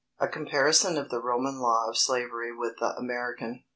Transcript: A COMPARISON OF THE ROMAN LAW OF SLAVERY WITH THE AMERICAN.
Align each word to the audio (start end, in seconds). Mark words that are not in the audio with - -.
A 0.17 0.27
COMPARISON 0.27 0.97
OF 0.97 1.09
THE 1.11 1.21
ROMAN 1.21 1.59
LAW 1.59 1.87
OF 1.91 1.95
SLAVERY 1.99 2.57
WITH 2.57 2.77
THE 2.79 2.95
AMERICAN. 2.97 3.65